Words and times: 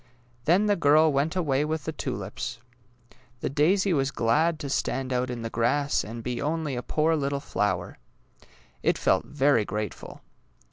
"Then 0.45 0.65
the 0.65 0.75
girl 0.75 1.13
went 1.13 1.35
away 1.35 1.63
with 1.63 1.83
the 1.83 1.91
tulips. 1.91 2.57
The 3.41 3.51
daisy 3.51 3.93
was 3.93 4.09
glad 4.09 4.57
to 4.61 4.67
stand 4.67 5.13
out 5.13 5.29
in 5.29 5.43
the 5.43 5.49
grass 5.51 6.03
and 6.03 6.23
be 6.23 6.41
only 6.41 6.75
a 6.75 6.81
poor 6.81 7.15
little 7.15 7.39
flower. 7.39 7.99
It 8.81 8.97
felt 8.97 9.25
very 9.25 9.63
grateful. 9.63 10.21